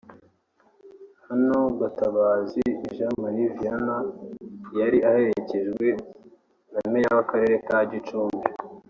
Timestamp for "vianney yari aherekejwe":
3.57-5.87